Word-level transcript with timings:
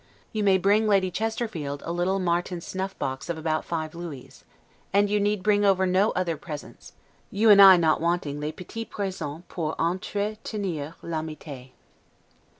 You 0.33 0.43
may 0.43 0.57
bring 0.57 0.87
Lady 0.87 1.11
Chesterfield 1.11 1.83
a 1.85 1.91
little 1.91 2.17
Martin 2.17 2.59
snuffbox 2.59 3.29
of 3.29 3.37
about 3.37 3.63
five 3.65 3.93
Louis; 3.93 4.43
and 4.91 5.11
you 5.11 5.19
need 5.19 5.43
bring 5.43 5.63
over 5.63 5.85
no 5.85 6.09
other 6.13 6.35
presents; 6.37 6.93
you 7.29 7.51
and 7.51 7.61
I 7.61 7.77
not 7.77 8.01
wanting 8.01 8.39
'les 8.39 8.51
petits 8.51 8.89
presens 8.89 9.43
pour 9.47 9.75
entretenir 9.79 10.95
l'amitee'. 11.03 11.73